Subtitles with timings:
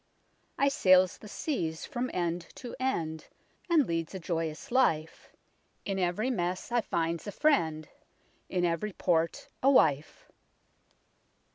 [0.57, 3.27] I sails the seas from end to end
[3.69, 5.31] And leads a joyous life;
[5.85, 7.87] In ev'ry mess I finds a friend,
[8.49, 10.27] In ev'ry port a wife."